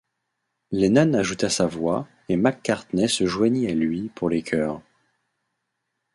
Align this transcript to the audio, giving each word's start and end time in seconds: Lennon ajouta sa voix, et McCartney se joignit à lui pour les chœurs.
Lennon 0.71 1.13
ajouta 1.13 1.47
sa 1.49 1.67
voix, 1.67 2.07
et 2.27 2.35
McCartney 2.35 3.07
se 3.07 3.27
joignit 3.27 3.67
à 3.69 3.73
lui 3.75 4.09
pour 4.15 4.31
les 4.31 4.41
chœurs. 4.41 4.81